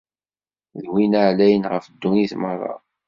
D 0.81 0.83
Win 0.91 1.13
Ɛlayen 1.27 1.69
ɣef 1.71 1.85
ddunit 1.91 2.33
merra. 2.41 2.73